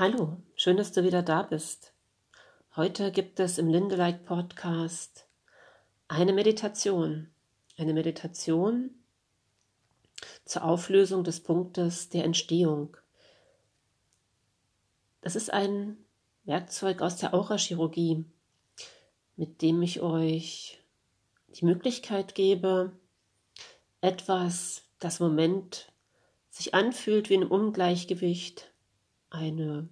Hallo, 0.00 0.36
schön, 0.54 0.76
dass 0.76 0.92
du 0.92 1.02
wieder 1.02 1.24
da 1.24 1.42
bist. 1.42 1.92
Heute 2.76 3.10
gibt 3.10 3.40
es 3.40 3.58
im 3.58 3.66
Lindelike 3.66 4.20
Podcast 4.20 5.26
eine 6.06 6.32
Meditation. 6.32 7.32
Eine 7.76 7.94
Meditation 7.94 8.90
zur 10.44 10.62
Auflösung 10.62 11.24
des 11.24 11.40
Punktes 11.40 12.10
der 12.10 12.22
Entstehung. 12.22 12.96
Das 15.20 15.34
ist 15.34 15.52
ein 15.52 15.96
Werkzeug 16.44 17.02
aus 17.02 17.16
der 17.16 17.34
Aurachirurgie, 17.34 18.24
mit 19.34 19.62
dem 19.62 19.82
ich 19.82 20.00
euch 20.00 20.78
die 21.48 21.64
Möglichkeit 21.64 22.36
gebe, 22.36 22.92
etwas, 24.00 24.84
das 25.00 25.18
im 25.18 25.26
Moment 25.26 25.90
sich 26.50 26.72
anfühlt 26.72 27.30
wie 27.30 27.38
ein 27.38 27.48
Ungleichgewicht, 27.48 28.70
eine, 29.30 29.88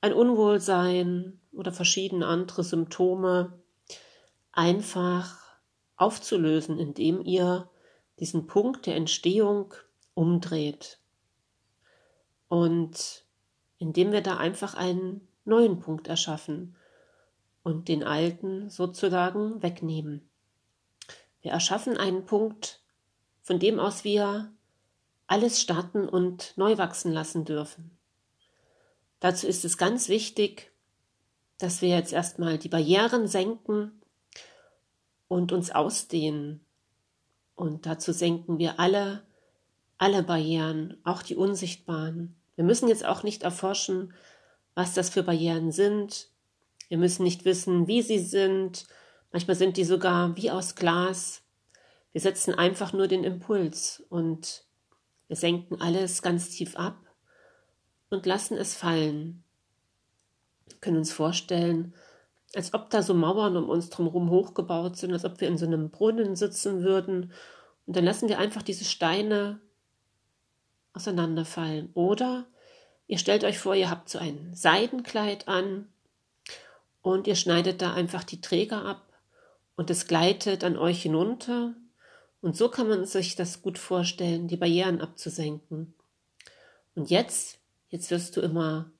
ein 0.00 0.12
Unwohlsein 0.12 1.40
oder 1.52 1.72
verschiedene 1.72 2.26
andere 2.26 2.64
Symptome 2.64 3.58
einfach 4.52 5.38
aufzulösen, 5.96 6.78
indem 6.78 7.24
ihr 7.24 7.68
diesen 8.18 8.46
Punkt 8.46 8.86
der 8.86 8.96
Entstehung 8.96 9.74
umdreht. 10.14 10.98
Und 12.48 13.24
indem 13.78 14.12
wir 14.12 14.20
da 14.20 14.36
einfach 14.36 14.74
einen 14.74 15.26
neuen 15.44 15.80
Punkt 15.80 16.08
erschaffen 16.08 16.76
und 17.62 17.88
den 17.88 18.04
alten 18.04 18.70
sozusagen 18.70 19.62
wegnehmen. 19.62 20.28
Wir 21.42 21.52
erschaffen 21.52 21.96
einen 21.96 22.24
Punkt, 22.24 22.80
von 23.42 23.58
dem 23.58 23.78
aus 23.78 24.04
wir 24.04 24.52
alles 25.26 25.60
starten 25.60 26.08
und 26.08 26.54
neu 26.56 26.78
wachsen 26.78 27.12
lassen 27.12 27.44
dürfen. 27.44 27.96
Dazu 29.20 29.46
ist 29.46 29.64
es 29.64 29.78
ganz 29.78 30.08
wichtig, 30.08 30.72
dass 31.58 31.82
wir 31.82 31.88
jetzt 31.88 32.12
erstmal 32.12 32.58
die 32.58 32.68
Barrieren 32.68 33.26
senken 33.26 34.02
und 35.28 35.52
uns 35.52 35.70
ausdehnen. 35.70 36.64
Und 37.54 37.86
dazu 37.86 38.12
senken 38.12 38.58
wir 38.58 38.80
alle, 38.80 39.22
alle 39.98 40.22
Barrieren, 40.22 40.98
auch 41.04 41.22
die 41.22 41.36
unsichtbaren. 41.36 42.36
Wir 42.56 42.64
müssen 42.64 42.88
jetzt 42.88 43.04
auch 43.04 43.22
nicht 43.22 43.42
erforschen, 43.42 44.12
was 44.74 44.94
das 44.94 45.10
für 45.10 45.22
Barrieren 45.22 45.72
sind. 45.72 46.28
Wir 46.88 46.98
müssen 46.98 47.22
nicht 47.22 47.44
wissen, 47.44 47.86
wie 47.86 48.02
sie 48.02 48.18
sind. 48.18 48.86
Manchmal 49.32 49.56
sind 49.56 49.76
die 49.76 49.84
sogar 49.84 50.36
wie 50.36 50.50
aus 50.50 50.74
Glas. 50.74 51.42
Wir 52.12 52.20
setzen 52.20 52.54
einfach 52.54 52.92
nur 52.92 53.08
den 53.08 53.24
Impuls 53.24 54.04
und 54.08 54.64
wir 55.28 55.36
senken 55.36 55.80
alles 55.80 56.22
ganz 56.22 56.50
tief 56.50 56.76
ab 56.76 57.00
und 58.10 58.26
lassen 58.26 58.56
es 58.56 58.74
fallen. 58.74 59.42
Wir 60.68 60.78
können 60.78 60.98
uns 60.98 61.12
vorstellen, 61.12 61.94
als 62.54 62.74
ob 62.74 62.90
da 62.90 63.02
so 63.02 63.14
Mauern 63.14 63.56
um 63.56 63.68
uns 63.68 63.90
drumherum 63.90 64.30
hochgebaut 64.30 64.96
sind, 64.96 65.12
als 65.12 65.24
ob 65.24 65.40
wir 65.40 65.48
in 65.48 65.58
so 65.58 65.66
einem 65.66 65.90
Brunnen 65.90 66.36
sitzen 66.36 66.82
würden. 66.82 67.32
Und 67.86 67.96
dann 67.96 68.04
lassen 68.04 68.28
wir 68.28 68.38
einfach 68.38 68.62
diese 68.62 68.84
Steine 68.84 69.60
auseinanderfallen. 70.92 71.90
Oder 71.94 72.46
ihr 73.06 73.18
stellt 73.18 73.44
euch 73.44 73.58
vor, 73.58 73.74
ihr 73.74 73.90
habt 73.90 74.08
so 74.08 74.18
ein 74.18 74.54
Seidenkleid 74.54 75.48
an 75.48 75.88
und 77.02 77.26
ihr 77.26 77.36
schneidet 77.36 77.82
da 77.82 77.92
einfach 77.92 78.24
die 78.24 78.40
Träger 78.40 78.84
ab 78.84 79.02
und 79.76 79.90
es 79.90 80.06
gleitet 80.06 80.64
an 80.64 80.76
euch 80.76 81.02
hinunter. 81.02 81.74
Und 82.40 82.56
so 82.56 82.68
kann 82.68 82.88
man 82.88 83.06
sich 83.06 83.36
das 83.36 83.62
gut 83.62 83.78
vorstellen, 83.78 84.48
die 84.48 84.56
Barrieren 84.56 85.00
abzusenken. 85.00 85.94
Und 86.94 87.10
jetzt 87.10 87.58
Jetzt 87.94 88.10
wirst 88.10 88.36
du 88.36 88.40
immer, 88.40 88.90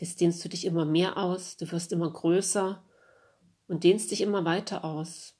jetzt 0.00 0.20
dehnst 0.20 0.44
du 0.44 0.48
dich 0.48 0.64
immer 0.64 0.84
mehr 0.84 1.16
aus, 1.16 1.56
du 1.58 1.70
wirst 1.70 1.92
immer 1.92 2.10
größer 2.12 2.82
und 3.68 3.84
dehnst 3.84 4.10
dich 4.10 4.20
immer 4.20 4.44
weiter 4.44 4.84
aus. 4.84 5.36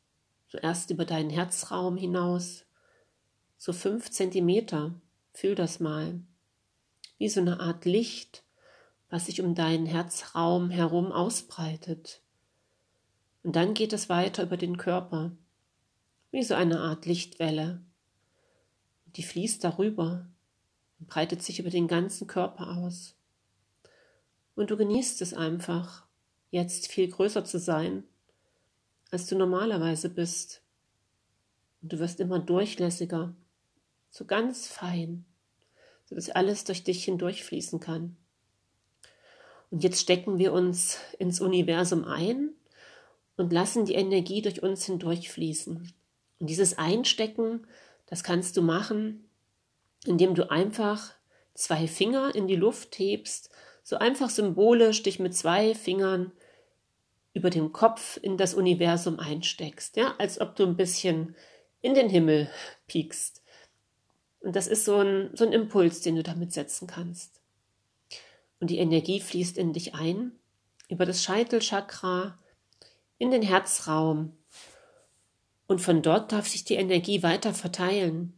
Zuerst 0.47 0.91
über 0.91 1.05
deinen 1.05 1.31
Herzraum 1.31 1.97
hinaus, 1.97 2.65
so 3.59 3.72
fünf 3.72 4.12
Zentimeter. 4.12 4.94
Fühl 5.33 5.56
das 5.56 5.81
mal. 5.81 6.21
Wie 7.19 7.28
so 7.28 7.41
eine 7.41 7.59
Art 7.59 7.87
Licht, 7.87 8.44
was 9.11 9.27
sich 9.27 9.41
um 9.41 9.56
deinen 9.56 9.87
Herzraum 9.87 10.71
herum 10.71 11.11
ausbreitet. 11.11 12.22
Und 13.43 13.56
dann 13.56 13.75
geht 13.75 13.94
es 13.94 14.09
weiter 14.09 14.44
über 14.44 14.56
den 14.56 14.77
Körper, 14.77 15.32
wie 16.31 16.44
so 16.44 16.55
eine 16.55 16.78
Art 16.78 17.05
Lichtwelle. 17.05 17.82
Die 19.16 19.25
fließt 19.25 19.65
darüber 19.65 20.28
und 20.99 21.09
breitet 21.09 21.43
sich 21.43 21.59
über 21.59 21.71
den 21.71 21.89
ganzen 21.89 22.27
Körper 22.27 22.77
aus. 22.77 23.15
Und 24.55 24.71
du 24.71 24.77
genießt 24.77 25.21
es 25.23 25.34
einfach, 25.34 26.07
jetzt 26.51 26.89
viel 26.89 27.09
größer 27.09 27.45
zu 27.45 27.59
sein, 27.59 28.05
als 29.11 29.27
du 29.27 29.37
normalerweise 29.37 30.09
bist. 30.09 30.62
Und 31.83 31.93
du 31.93 31.99
wirst 31.99 32.21
immer 32.21 32.39
durchlässiger, 32.39 33.35
so 34.11 34.25
ganz 34.25 34.67
fein, 34.67 35.25
sodass 36.06 36.31
alles 36.31 36.65
durch 36.65 36.85
dich 36.85 37.05
hindurchfließen 37.05 37.81
kann. 37.81 38.17
Und 39.71 39.85
jetzt 39.85 40.01
stecken 40.01 40.39
wir 40.39 40.53
uns 40.53 40.99
ins 41.19 41.41
Universum 41.41 42.05
ein 42.05 42.51
und 43.37 43.53
lassen 43.53 43.85
die 43.85 43.95
Energie 43.95 44.41
durch 44.41 44.62
uns 44.62 44.87
hindurchfließen. 44.87 45.93
Und 46.39 46.47
dieses 46.47 46.79
Einstecken, 46.79 47.67
das 48.06 48.23
kannst 48.23 48.56
du 48.56 48.62
machen, 48.62 49.25
indem 50.06 50.34
du 50.34 50.50
einfach 50.50 51.12
zwei 51.55 51.87
Finger 51.87 52.34
in 52.34 52.47
die 52.47 52.56
Luft 52.56 52.99
hebst, 52.99 53.50
so 53.83 53.97
einfach 53.97 54.31
symbolisch 54.31 55.03
dich 55.03 55.19
mit 55.19 55.34
zwei 55.34 55.75
Fingern 55.75 56.33
über 57.34 57.50
dem 57.50 57.72
Kopf 57.72 58.19
in 58.21 58.37
das 58.37 58.55
Universum 58.55 59.19
einsteckst, 59.19 59.97
ja, 59.97 60.15
als 60.19 60.41
ob 60.41 60.56
du 60.56 60.65
ein 60.65 60.77
bisschen 60.77 61.37
in 61.83 61.94
den 61.94 62.09
Himmel 62.09 62.50
piekst. 62.87 63.43
Und 64.41 64.56
das 64.56 64.67
ist 64.67 64.84
so 64.84 64.99
ein, 64.99 65.31
so 65.34 65.44
ein 65.44 65.53
Impuls, 65.53 66.00
den 66.00 66.17
du 66.17 66.23
damit 66.23 66.53
setzen 66.53 66.87
kannst. 66.87 67.41
Und 68.59 68.71
die 68.71 68.78
Energie 68.78 69.21
fließt 69.21 69.59
in 69.59 69.73
dich 69.73 69.94
ein, 69.94 70.33
über 70.88 71.05
das 71.05 71.23
Scheitelchakra, 71.23 72.38
in 73.19 73.31
den 73.31 73.43
Herzraum. 73.43 74.33
Und 75.67 75.81
von 75.81 76.03
dort 76.03 76.33
darf 76.33 76.47
sich 76.49 76.65
die 76.65 76.75
Energie 76.75 77.23
weiter 77.23 77.53
verteilen 77.55 78.33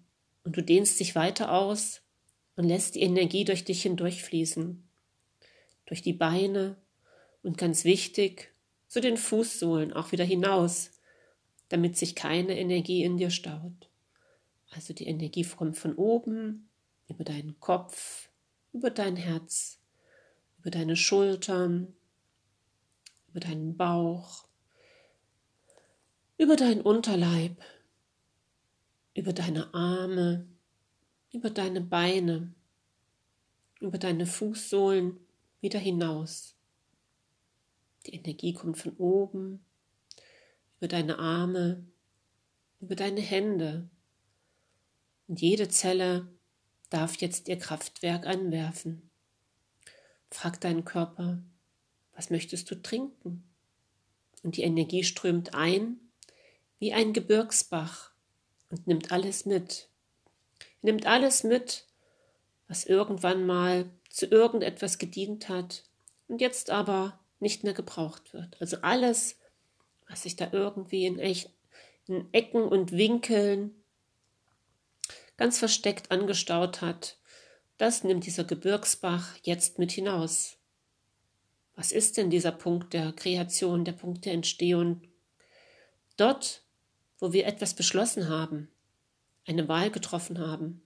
und 0.49 0.57
du 0.57 0.63
dehnst 0.63 0.99
dich 0.99 1.15
weiter 1.15 1.53
aus 1.53 2.01
und 2.57 2.65
lässt 2.65 2.95
die 2.95 3.03
Energie 3.03 3.45
durch 3.45 3.67
dich 3.67 3.83
hindurchfließen, 3.83 4.83
durch 5.85 6.01
die 6.01 6.15
Beine 6.15 6.79
und 7.43 7.59
ganz 7.59 7.85
wichtig, 7.85 8.51
zu 8.87 9.03
den 9.03 9.19
Fußsohlen 9.19 9.93
auch 9.93 10.11
wieder 10.11 10.25
hinaus, 10.25 10.93
damit 11.69 11.99
sich 11.99 12.15
keine 12.15 12.59
Energie 12.59 13.05
in 13.05 13.19
dir 13.19 13.29
staut. 13.29 13.91
Also 14.71 14.95
die 14.95 15.07
Energie 15.07 15.45
kommt 15.45 15.77
von 15.77 15.95
oben, 15.97 16.71
über 17.09 17.25
deinen 17.25 17.61
Kopf, 17.61 18.31
über 18.73 18.89
dein 18.89 19.17
Herz, 19.17 19.79
über 20.61 20.71
deine 20.71 20.97
Schultern, 20.97 21.93
über 23.29 23.41
deinen 23.41 23.77
Bauch, 23.77 24.47
über 26.39 26.57
deinen 26.57 26.81
Unterleib, 26.81 27.63
über 29.19 29.33
deine 29.33 29.75
Arme, 29.75 30.47
über 31.33 31.51
deine 31.51 31.81
Beine, 31.81 32.55
über 33.81 33.99
deine 33.99 34.27
Fußsohlen 34.27 35.19
wieder 35.61 35.81
hinaus. 35.81 36.55
Die 38.07 38.15
Energie 38.15 38.53
kommt 38.53 38.79
von 38.79 38.93
oben, 38.97 39.65
über 40.77 40.87
deine 40.87 41.19
Arme, 41.19 41.85
über 42.79 42.95
deine 42.95 43.21
Hände. 43.21 43.91
Und 45.27 45.41
jede 45.41 45.69
Zelle 45.69 46.29
darf 46.89 47.17
jetzt 47.17 47.49
ihr 47.49 47.59
Kraftwerk 47.59 48.25
anwerfen. 48.25 49.11
Frag 50.31 50.61
deinen 50.61 50.85
Körper, 50.85 51.43
was 52.13 52.31
möchtest 52.31 52.71
du 52.71 52.81
trinken? 52.81 53.43
Und 54.45 54.57
die 54.57 54.63
Energie 54.63 55.03
strömt 55.03 55.55
ein 55.55 55.99
wie 56.79 56.93
ein 56.93 57.13
Gebirgsbach 57.13 58.08
und 58.71 58.87
nimmt 58.87 59.13
alles 59.13 59.47
mit. 59.47 59.89
Nimmt 60.83 61.07
alles 61.07 61.45
mit, 61.45 61.85
was 62.69 62.85
irgendwann 62.85 63.47
mal 63.47 63.91
zu 64.11 64.27
irgendetwas 64.27 64.99
gedient 64.99 65.49
hat 65.49 65.85
und 66.29 66.41
jetzt 66.41 66.71
aber 66.71 67.19
nicht 67.41 67.65
mehr 67.65 67.75
gebraucht 67.75 68.33
wird. 68.33 68.61
Also 68.61 68.79
alles, 68.83 69.39
was 70.09 70.23
sich 70.23 70.37
da 70.37 70.49
irgendwie 70.53 71.07
in, 71.07 71.19
echt, 71.19 71.51
in 72.07 72.29
Ecken 72.33 72.63
und 72.63 72.93
Winkeln 72.93 73.75
ganz 75.37 75.59
versteckt 75.59 76.11
angestaut 76.11 76.81
hat, 76.81 77.17
das 77.77 78.03
nimmt 78.03 78.27
dieser 78.27 78.45
Gebirgsbach 78.45 79.37
jetzt 79.43 79.79
mit 79.79 79.93
hinaus. 79.93 80.57
Was 81.77 81.93
ist 81.93 82.17
denn 82.17 82.29
dieser 82.29 82.51
Punkt 82.51 82.93
der 82.93 83.13
Kreation, 83.13 83.85
der 83.85 83.93
Punkt 83.93 84.25
der 84.25 84.33
Entstehung? 84.33 85.03
Dort, 86.17 86.65
wo 87.19 87.33
wir 87.33 87.47
etwas 87.47 87.75
beschlossen 87.75 88.29
haben, 88.29 88.69
eine 89.47 89.69
Wahl 89.69 89.91
getroffen 89.91 90.39
haben 90.39 90.83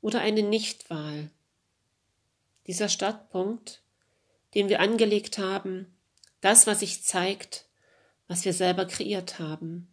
oder 0.00 0.20
eine 0.20 0.42
Nichtwahl. 0.42 1.30
dieser 2.66 2.88
Startpunkt, 2.88 3.82
den 4.54 4.70
wir 4.70 4.80
angelegt 4.80 5.36
haben, 5.36 5.94
das, 6.40 6.66
was 6.66 6.80
sich 6.80 7.02
zeigt, 7.02 7.66
was 8.26 8.44
wir 8.44 8.54
selber 8.54 8.86
kreiert 8.86 9.38
haben, 9.38 9.88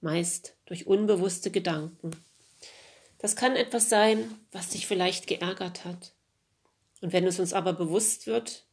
meist 0.00 0.54
durch 0.66 0.86
unbewusste 0.86 1.50
Gedanken. 1.50 2.10
Das 3.18 3.34
kann 3.34 3.56
etwas 3.56 3.88
sein, 3.88 4.38
was 4.52 4.70
dich 4.70 4.86
vielleicht 4.86 5.26
geärgert 5.26 5.84
hat. 5.84 6.12
Und 7.00 7.12
wenn 7.12 7.26
es 7.26 7.40
uns 7.40 7.52
aber 7.52 7.72
bewusst 7.72 8.26
wird, 8.26 8.64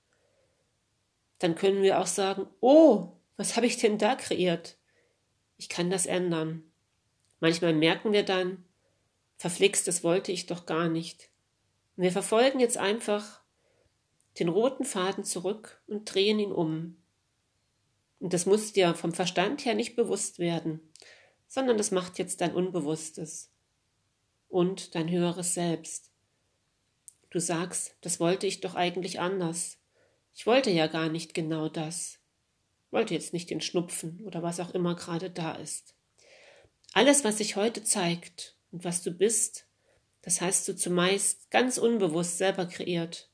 dann 1.39 1.55
können 1.55 1.81
wir 1.81 1.99
auch 1.99 2.07
sagen, 2.07 2.47
oh, 2.61 3.13
was 3.37 3.55
habe 3.55 3.65
ich 3.65 3.77
denn 3.77 3.97
da 3.97 4.15
kreiert? 4.15 4.75
Ich 5.63 5.69
kann 5.69 5.89
das 5.89 6.05
ändern. 6.05 6.61
Manchmal 7.39 7.73
merken 7.73 8.11
wir 8.11 8.23
dann, 8.23 8.65
verflixt, 9.37 9.87
das 9.87 10.03
wollte 10.03 10.33
ich 10.33 10.45
doch 10.45 10.65
gar 10.65 10.89
nicht. 10.89 11.29
Und 11.95 12.03
wir 12.03 12.11
verfolgen 12.11 12.59
jetzt 12.59 12.75
einfach 12.75 13.39
den 14.39 14.49
roten 14.49 14.83
Faden 14.83 15.23
zurück 15.23 15.81
und 15.87 16.03
drehen 16.03 16.37
ihn 16.37 16.51
um. 16.51 16.97
Und 18.19 18.33
das 18.33 18.45
muss 18.45 18.73
dir 18.73 18.93
vom 18.93 19.13
Verstand 19.13 19.63
her 19.63 19.73
nicht 19.73 19.95
bewusst 19.95 20.37
werden, 20.37 20.81
sondern 21.47 21.77
das 21.77 21.91
macht 21.91 22.19
jetzt 22.19 22.41
dein 22.41 22.53
Unbewusstes 22.53 23.49
und 24.49 24.95
dein 24.95 25.09
höheres 25.09 25.53
Selbst. 25.53 26.11
Du 27.29 27.39
sagst, 27.39 27.95
das 28.01 28.19
wollte 28.19 28.47
ich 28.47 28.59
doch 28.59 28.75
eigentlich 28.75 29.21
anders. 29.21 29.77
Ich 30.35 30.45
wollte 30.45 30.71
ja 30.71 30.87
gar 30.87 31.07
nicht 31.07 31.33
genau 31.33 31.69
das. 31.69 32.19
Wollte 32.93 33.15
jetzt 33.15 33.33
nicht 33.33 33.49
den 33.49 33.59
Schnupfen 33.59 34.21
oder 34.23 34.43
was 34.43 34.59
auch 34.59 34.73
immer 34.73 34.95
gerade 34.95 35.31
da 35.31 35.55
ist. 35.55 35.95
Alles, 36.93 37.23
was 37.23 37.39
sich 37.39 37.55
heute 37.55 37.83
zeigt 37.83 38.55
und 38.71 38.85
was 38.85 39.01
du 39.01 39.09
bist, 39.11 39.65
das 40.21 40.41
hast 40.41 40.67
du 40.67 40.75
zumeist 40.75 41.49
ganz 41.49 41.79
unbewusst 41.79 42.37
selber 42.37 42.67
kreiert. 42.67 43.29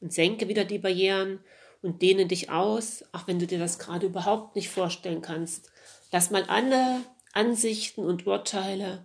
Und 0.00 0.12
senke 0.12 0.46
wieder 0.46 0.64
die 0.64 0.78
Barrieren 0.78 1.40
und 1.82 2.00
dehne 2.00 2.26
dich 2.26 2.50
aus, 2.50 3.04
auch 3.12 3.26
wenn 3.26 3.40
du 3.40 3.46
dir 3.46 3.58
das 3.58 3.80
gerade 3.80 4.06
überhaupt 4.06 4.54
nicht 4.54 4.68
vorstellen 4.68 5.20
kannst. 5.20 5.72
Lass 6.12 6.30
mal 6.30 6.44
alle 6.44 7.02
Ansichten 7.32 8.04
und 8.04 8.26
Urteile 8.26 9.04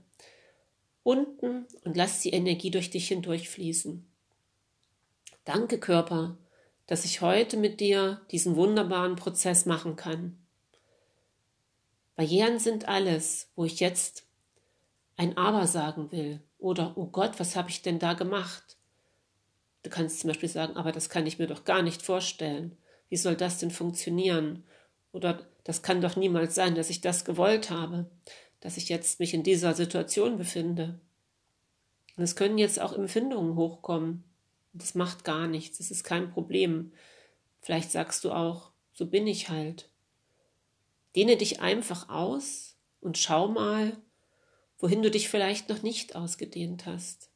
unten 1.04 1.66
und 1.84 1.98
lass 1.98 2.22
die 2.22 2.34
Energie 2.34 2.70
durch 2.70 2.92
dich 2.92 3.08
hindurchfließen. 3.08 4.06
Danke, 5.44 5.80
Körper, 5.80 6.38
dass 6.88 7.06
ich 7.06 7.22
heute 7.22 7.58
mit 7.58 7.80
dir 7.80 8.22
diesen 8.32 8.56
wunderbaren 8.56 9.16
Prozess 9.16 9.66
machen 9.66 9.96
kann. 9.96 10.38
Barrieren 12.16 12.60
sind 12.60 12.88
alles, 12.88 13.50
wo 13.56 13.66
ich 13.66 13.80
jetzt 13.80 14.26
ein 15.18 15.38
Aber 15.38 15.68
sagen 15.68 16.12
will 16.12 16.42
oder, 16.58 16.94
oh 16.96 17.08
Gott, 17.08 17.40
was 17.40 17.56
habe 17.56 17.70
ich 17.70 17.82
denn 17.82 18.00
da 18.00 18.14
gemacht? 18.14 18.78
Du 19.84 19.90
kannst 19.90 20.20
zum 20.20 20.28
Beispiel 20.28 20.50
sagen, 20.50 20.76
aber 20.76 20.92
das 20.92 21.10
kann 21.10 21.26
ich 21.26 21.40
mir 21.40 21.48
doch 21.48 21.64
gar 21.64 21.82
nicht 21.82 22.02
vorstellen. 22.02 22.78
Wie 23.10 23.18
soll 23.18 23.36
das 23.36 23.58
denn 23.58 23.72
funktionieren? 23.72 24.64
Oder 25.12 25.40
das 25.64 25.82
kann 25.82 26.02
doch 26.02 26.16
niemals 26.16 26.56
sein, 26.56 26.76
dass 26.76 26.90
ich 26.90 27.02
das 27.02 27.26
gewollt 27.26 27.70
habe, 27.70 28.10
dass 28.60 28.78
ich 28.78 28.90
jetzt 28.90 29.20
mich 29.20 29.34
in 29.34 29.44
dieser 29.44 29.74
Situation 29.74 30.38
befinde. 30.38 31.00
Und 32.16 32.24
es 32.24 32.36
können 32.36 32.58
jetzt 32.58 32.80
auch 32.80 32.94
Empfindungen 32.94 33.56
hochkommen. 33.56 34.24
Das 34.74 34.96
macht 34.96 35.24
gar 35.24 35.48
nichts, 35.48 35.78
das 35.78 35.92
ist 35.92 36.04
kein 36.04 36.32
Problem. 36.32 36.92
Vielleicht 37.62 37.92
sagst 37.92 38.24
du 38.24 38.32
auch, 38.32 38.72
so 38.94 39.06
bin 39.06 39.28
ich 39.28 39.50
halt. 39.50 39.90
Dehne 41.16 41.38
dich 41.38 41.60
einfach 41.60 42.10
aus 42.10 42.76
und 43.02 43.18
schau 43.18 43.48
mal, 43.48 43.98
wohin 44.80 45.02
du 45.02 45.12
dich 45.12 45.30
vielleicht 45.30 45.70
noch 45.70 45.84
nicht 45.84 46.16
ausgedehnt 46.16 46.86
hast. 46.86 47.30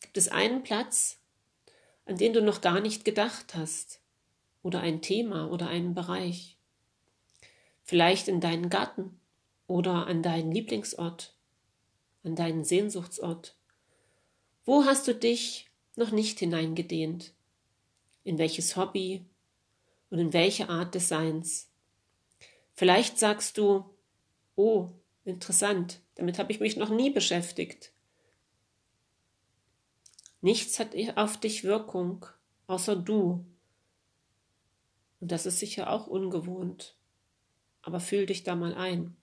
Gibt 0.00 0.16
es 0.16 0.28
einen 0.28 0.62
Platz, 0.62 1.18
an 2.06 2.16
den 2.16 2.32
du 2.32 2.42
noch 2.42 2.60
gar 2.60 2.80
nicht 2.80 3.04
gedacht 3.04 3.54
hast? 3.54 4.00
Oder 4.62 4.80
ein 4.80 5.02
Thema 5.02 5.50
oder 5.50 5.68
einen 5.68 5.94
Bereich? 5.94 6.56
Vielleicht 7.82 8.28
in 8.28 8.40
deinen 8.40 8.70
Garten 8.70 9.20
oder 9.66 10.06
an 10.06 10.22
deinen 10.22 10.52
Lieblingsort, 10.52 11.34
an 12.22 12.34
deinen 12.34 12.64
Sehnsuchtsort. 12.64 13.56
Wo 14.64 14.84
hast 14.84 15.06
du 15.06 15.14
dich 15.14 15.70
noch 15.96 16.10
nicht 16.10 16.38
hineingedehnt? 16.38 17.32
In 18.24 18.38
welches 18.38 18.76
Hobby 18.76 19.24
und 20.10 20.18
in 20.18 20.32
welche 20.32 20.68
Art 20.68 20.94
des 20.94 21.08
Seins? 21.08 21.70
Vielleicht 22.74 23.18
sagst 23.18 23.58
du, 23.58 23.84
oh, 24.56 24.90
interessant, 25.24 26.00
damit 26.16 26.38
habe 26.38 26.52
ich 26.52 26.60
mich 26.60 26.76
noch 26.76 26.90
nie 26.90 27.10
beschäftigt. 27.10 27.92
Nichts 30.40 30.78
hat 30.78 30.94
auf 31.16 31.38
dich 31.38 31.64
Wirkung, 31.64 32.26
außer 32.66 32.96
du. 32.96 33.46
Und 35.20 35.32
das 35.32 35.46
ist 35.46 35.58
sicher 35.58 35.90
auch 35.90 36.06
ungewohnt. 36.06 36.96
Aber 37.82 38.00
fühl 38.00 38.26
dich 38.26 38.42
da 38.42 38.54
mal 38.54 38.74
ein. 38.74 39.16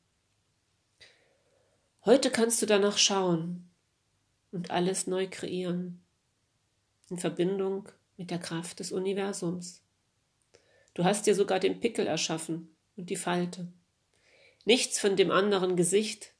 Heute 2.05 2.31
kannst 2.31 2.61
du 2.61 2.65
danach 2.65 2.97
schauen 2.97 3.69
und 4.51 4.71
alles 4.71 5.05
neu 5.05 5.27
kreieren. 5.29 6.00
In 7.11 7.17
Verbindung 7.17 7.89
mit 8.15 8.31
der 8.31 8.39
Kraft 8.39 8.79
des 8.79 8.93
Universums. 8.93 9.83
Du 10.93 11.03
hast 11.03 11.27
dir 11.27 11.35
sogar 11.35 11.59
den 11.59 11.81
Pickel 11.81 12.07
erschaffen 12.07 12.73
und 12.95 13.09
die 13.09 13.17
Falte. 13.17 13.67
Nichts 14.63 14.97
von 14.97 15.17
dem 15.17 15.29
anderen 15.29 15.75
Gesicht, 15.75 16.33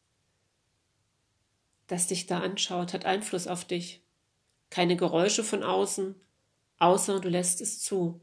das 1.87 2.07
dich 2.07 2.25
da 2.25 2.39
anschaut, 2.39 2.93
hat 2.93 3.03
Einfluss 3.03 3.47
auf 3.47 3.65
dich. 3.65 4.01
Keine 4.69 4.95
Geräusche 4.95 5.43
von 5.43 5.61
außen, 5.61 6.15
außer 6.79 7.19
du 7.19 7.27
lässt 7.27 7.59
es 7.59 7.81
zu. 7.81 8.21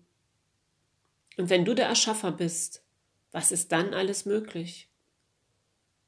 Und 1.37 1.51
wenn 1.51 1.67
du 1.67 1.75
der 1.75 1.87
Erschaffer 1.87 2.33
bist, 2.33 2.83
was 3.31 3.53
ist 3.53 3.73
dann 3.73 3.93
alles 3.93 4.25
möglich? 4.25 4.89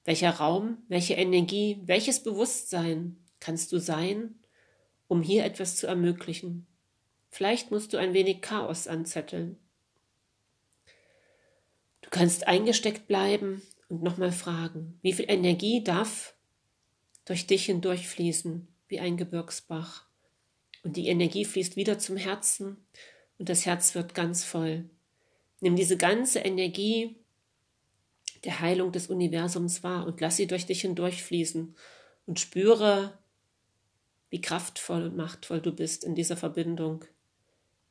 Welcher 0.05 0.31
Raum, 0.31 0.79
welche 0.89 1.17
Energie, 1.17 1.83
welches 1.85 2.23
Bewusstsein 2.23 3.23
kannst 3.41 3.73
du 3.73 3.79
sein, 3.79 4.41
um 5.11 5.23
hier 5.23 5.45
etwas 5.45 5.75
zu 5.75 5.89
ermöglichen? 5.89 6.69
Vielleicht 7.31 7.73
musst 7.73 7.93
du 7.93 7.97
ein 7.97 8.15
wenig 8.15 8.43
Chaos 8.43 8.87
anzetteln. 8.87 9.59
Du 12.01 12.11
kannst 12.11 12.47
eingesteckt 12.47 13.09
bleiben 13.09 13.61
und 13.89 14.05
nochmal 14.05 14.31
fragen, 14.31 15.01
wie 15.03 15.13
viel 15.13 15.25
Energie 15.29 15.83
darf 15.83 16.35
durch 17.25 17.49
dich 17.49 17.67
hindurchfließen 17.67 18.69
wie 18.87 19.01
ein 19.01 19.17
Gebirgsbach. 19.17 20.07
Und 20.85 20.97
die 20.97 21.09
Energie 21.09 21.45
fließt 21.45 21.75
wieder 21.75 21.99
zum 21.99 22.17
Herzen 22.17 22.77
und 23.37 23.49
das 23.49 23.67
Herz 23.67 23.97
wird 23.97 24.15
ganz 24.15 24.45
voll. 24.45 24.89
Nimm 25.59 25.75
diese 25.75 25.97
ganze 25.97 26.39
Energie 26.39 27.17
der 28.45 28.61
Heilung 28.61 28.93
des 28.93 29.09
Universums 29.09 29.83
wahr 29.83 30.07
und 30.07 30.21
lass 30.21 30.37
sie 30.37 30.47
durch 30.47 30.67
dich 30.67 30.83
hindurchfließen 30.83 31.75
und 32.27 32.39
spüre, 32.39 33.19
wie 34.31 34.41
kraftvoll 34.41 35.05
und 35.05 35.17
machtvoll 35.17 35.61
du 35.61 35.73
bist 35.73 36.05
in 36.05 36.15
dieser 36.15 36.37
Verbindung. 36.37 37.05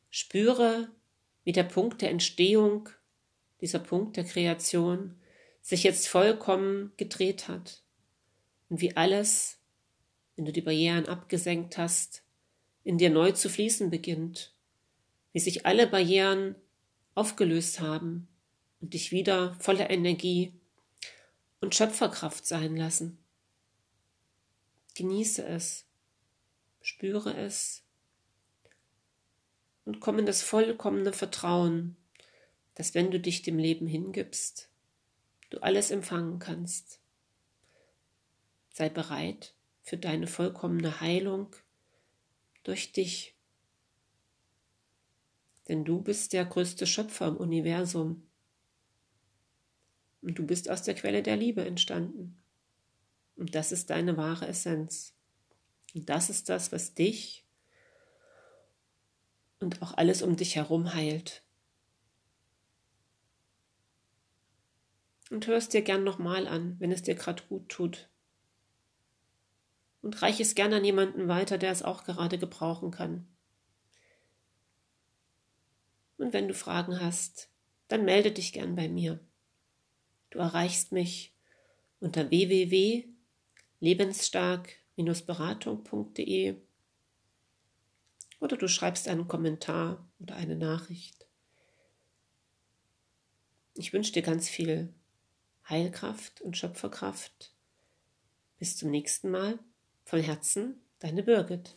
Spüre, 0.09 0.89
wie 1.43 1.51
der 1.51 1.63
Punkt 1.63 2.01
der 2.01 2.09
Entstehung, 2.09 2.89
dieser 3.61 3.79
Punkt 3.79 4.17
der 4.17 4.23
Kreation 4.23 5.19
sich 5.61 5.83
jetzt 5.83 6.07
vollkommen 6.07 6.93
gedreht 6.97 7.47
hat 7.47 7.83
und 8.69 8.81
wie 8.81 8.95
alles, 8.95 9.59
wenn 10.35 10.45
du 10.45 10.53
die 10.53 10.61
Barrieren 10.61 11.07
abgesenkt 11.07 11.77
hast, 11.77 12.23
in 12.83 12.97
dir 12.97 13.09
neu 13.09 13.33
zu 13.33 13.49
fließen 13.49 13.89
beginnt, 13.89 14.53
wie 15.33 15.39
sich 15.39 15.65
alle 15.65 15.87
Barrieren 15.87 16.55
aufgelöst 17.13 17.81
haben 17.81 18.27
und 18.79 18.93
dich 18.93 19.11
wieder 19.11 19.55
voller 19.59 19.89
Energie 19.89 20.53
und 21.59 21.75
Schöpferkraft 21.75 22.45
sein 22.45 22.77
lassen. 22.77 23.17
Genieße 24.95 25.45
es, 25.45 25.88
spüre 26.89 27.37
es 27.37 27.83
und 29.85 29.99
komm 29.99 30.17
in 30.19 30.25
das 30.25 30.41
vollkommene 30.41 31.13
Vertrauen, 31.13 31.95
dass 32.73 32.95
wenn 32.95 33.11
du 33.11 33.19
dich 33.19 33.43
dem 33.43 33.59
Leben 33.59 33.85
hingibst, 33.85 34.69
du 35.51 35.59
alles 35.59 35.91
empfangen 35.91 36.39
kannst. 36.39 36.99
Sei 38.73 38.89
bereit 38.89 39.53
für 39.83 39.97
deine 39.97 40.25
vollkommene 40.25 40.99
Heilung 40.99 41.55
durch 42.63 42.91
dich. 42.91 43.35
Denn 45.67 45.85
du 45.85 46.01
bist 46.01 46.33
der 46.33 46.45
größte 46.45 46.87
Schöpfer 46.87 47.27
im 47.27 47.37
Universum. 47.37 48.27
Und 50.23 50.39
du 50.39 50.45
bist 50.45 50.69
aus 50.71 50.81
der 50.81 50.95
Quelle 50.95 51.21
der 51.21 51.37
Liebe 51.37 51.63
entstanden. 51.63 52.41
Und 53.35 53.53
das 53.53 53.71
ist 53.71 53.91
deine 53.91 54.17
wahre 54.17 54.47
Essenz. 54.47 55.13
Und 55.93 56.09
das 56.09 56.29
ist 56.29 56.49
das, 56.49 56.71
was 56.71 56.93
dich 56.93 57.45
und 59.59 59.81
auch 59.81 59.93
alles 59.97 60.21
um 60.21 60.35
dich 60.35 60.55
herum 60.55 60.93
heilt. 60.93 61.43
Und 65.29 65.45
hör 65.47 65.57
es 65.57 65.69
dir 65.69 65.81
gern 65.81 66.03
nochmal 66.03 66.47
an, 66.47 66.75
wenn 66.79 66.91
es 66.91 67.03
dir 67.03 67.15
gerade 67.15 67.43
gut 67.43 67.69
tut. 67.69 68.09
Und 70.01 70.21
reich 70.21 70.39
es 70.39 70.55
gern 70.55 70.73
an 70.73 70.85
jemanden 70.85 71.27
weiter, 71.27 71.57
der 71.57 71.71
es 71.71 71.83
auch 71.83 72.03
gerade 72.03 72.39
gebrauchen 72.39 72.89
kann. 72.91 73.27
Und 76.17 76.33
wenn 76.33 76.47
du 76.47 76.53
Fragen 76.53 76.99
hast, 76.99 77.49
dann 77.87 78.05
melde 78.05 78.31
dich 78.31 78.53
gern 78.53 78.75
bei 78.75 78.87
mir. 78.89 79.19
Du 80.29 80.39
erreichst 80.39 80.91
mich 80.91 81.35
unter 81.99 82.29
www.lebensstark-beratung.de 84.99 86.55
oder 88.39 88.57
du 88.57 88.67
schreibst 88.67 89.07
einen 89.07 89.27
Kommentar 89.27 90.07
oder 90.19 90.35
eine 90.35 90.55
Nachricht. 90.55 91.25
Ich 93.75 93.93
wünsche 93.93 94.13
dir 94.13 94.21
ganz 94.21 94.49
viel 94.49 94.93
Heilkraft 95.69 96.41
und 96.41 96.57
Schöpferkraft. 96.57 97.53
Bis 98.57 98.77
zum 98.77 98.91
nächsten 98.91 99.29
Mal. 99.31 99.59
Von 100.05 100.21
Herzen, 100.21 100.81
deine 100.99 101.23
Birgit. 101.23 101.75